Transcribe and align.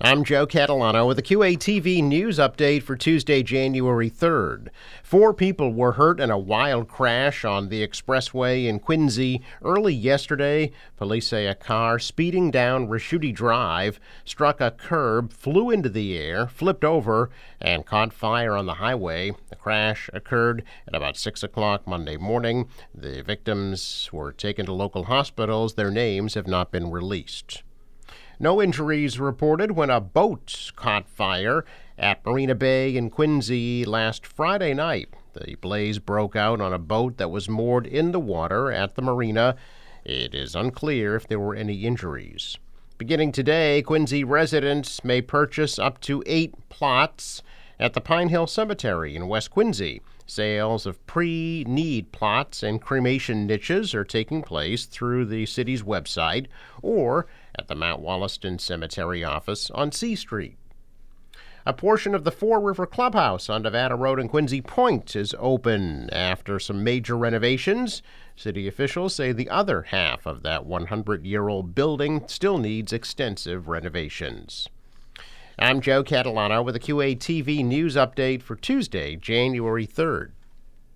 I'm 0.00 0.22
Joe 0.22 0.46
Catalano 0.46 1.08
with 1.08 1.18
a 1.18 1.22
QATV 1.22 2.04
news 2.04 2.38
update 2.38 2.84
for 2.84 2.94
Tuesday, 2.94 3.42
January 3.42 4.08
3rd. 4.08 4.68
Four 5.02 5.34
people 5.34 5.72
were 5.72 5.94
hurt 5.94 6.20
in 6.20 6.30
a 6.30 6.38
wild 6.38 6.86
crash 6.86 7.44
on 7.44 7.68
the 7.68 7.84
expressway 7.84 8.66
in 8.66 8.78
Quincy 8.78 9.42
early 9.60 9.92
yesterday. 9.92 10.70
Police 10.96 11.26
say 11.26 11.48
a 11.48 11.54
car 11.56 11.98
speeding 11.98 12.52
down 12.52 12.86
Ricciuti 12.86 13.34
Drive 13.34 13.98
struck 14.24 14.60
a 14.60 14.70
curb, 14.70 15.32
flew 15.32 15.68
into 15.68 15.88
the 15.88 16.16
air, 16.16 16.46
flipped 16.46 16.84
over, 16.84 17.28
and 17.60 17.84
caught 17.84 18.12
fire 18.12 18.56
on 18.56 18.66
the 18.66 18.74
highway. 18.74 19.32
The 19.50 19.56
crash 19.56 20.08
occurred 20.12 20.62
at 20.86 20.94
about 20.94 21.16
6 21.16 21.42
o'clock 21.42 21.88
Monday 21.88 22.16
morning. 22.16 22.68
The 22.94 23.24
victims 23.24 24.08
were 24.12 24.30
taken 24.30 24.64
to 24.66 24.72
local 24.72 25.06
hospitals. 25.06 25.74
Their 25.74 25.90
names 25.90 26.34
have 26.34 26.46
not 26.46 26.70
been 26.70 26.92
released. 26.92 27.64
No 28.40 28.62
injuries 28.62 29.18
reported 29.18 29.72
when 29.72 29.90
a 29.90 30.00
boat 30.00 30.70
caught 30.76 31.08
fire 31.08 31.64
at 31.98 32.24
Marina 32.24 32.54
Bay 32.54 32.96
in 32.96 33.10
Quincy 33.10 33.84
last 33.84 34.24
Friday 34.24 34.74
night. 34.74 35.08
The 35.32 35.56
blaze 35.56 35.98
broke 35.98 36.36
out 36.36 36.60
on 36.60 36.72
a 36.72 36.78
boat 36.78 37.16
that 37.16 37.32
was 37.32 37.48
moored 37.48 37.84
in 37.84 38.12
the 38.12 38.20
water 38.20 38.70
at 38.70 38.94
the 38.94 39.02
marina. 39.02 39.56
It 40.04 40.36
is 40.36 40.54
unclear 40.54 41.16
if 41.16 41.26
there 41.26 41.40
were 41.40 41.56
any 41.56 41.84
injuries. 41.84 42.56
Beginning 42.96 43.32
today, 43.32 43.82
Quincy 43.82 44.22
residents 44.22 45.02
may 45.02 45.20
purchase 45.20 45.76
up 45.76 46.00
to 46.02 46.22
eight 46.24 46.54
plots 46.68 47.42
at 47.80 47.92
the 47.92 48.00
Pine 48.00 48.28
Hill 48.28 48.46
Cemetery 48.46 49.14
in 49.14 49.28
West 49.28 49.50
Quincy. 49.50 50.02
Sales 50.26 50.84
of 50.84 51.04
pre 51.06 51.64
need 51.66 52.12
plots 52.12 52.62
and 52.62 52.82
cremation 52.82 53.46
niches 53.46 53.94
are 53.94 54.04
taking 54.04 54.42
place 54.42 54.84
through 54.84 55.24
the 55.24 55.46
city's 55.46 55.82
website 55.82 56.46
or 56.82 57.26
at 57.58 57.68
the 57.68 57.74
Mount 57.74 58.02
Wollaston 58.02 58.58
Cemetery 58.58 59.24
office 59.24 59.70
on 59.70 59.92
Sea 59.92 60.14
Street. 60.14 60.56
A 61.64 61.72
portion 61.72 62.14
of 62.14 62.24
the 62.24 62.32
Fore 62.32 62.60
River 62.60 62.86
Clubhouse 62.86 63.50
on 63.50 63.62
Nevada 63.62 63.94
Road 63.94 64.18
in 64.18 64.28
Quincy 64.28 64.62
Point 64.62 65.14
is 65.14 65.34
open 65.38 66.08
after 66.10 66.58
some 66.58 66.82
major 66.82 67.16
renovations. 67.16 68.02
City 68.36 68.66
officials 68.66 69.14
say 69.14 69.32
the 69.32 69.50
other 69.50 69.82
half 69.82 70.24
of 70.24 70.42
that 70.42 70.64
100 70.64 71.26
year 71.26 71.48
old 71.48 71.74
building 71.74 72.24
still 72.26 72.58
needs 72.58 72.92
extensive 72.92 73.68
renovations. 73.68 74.68
I'm 75.60 75.80
Joe 75.80 76.04
Catalano 76.04 76.64
with 76.64 76.76
a 76.76 76.78
QATV 76.78 77.64
news 77.64 77.96
update 77.96 78.42
for 78.42 78.54
Tuesday, 78.54 79.16
January 79.16 79.88
3rd. 79.88 80.30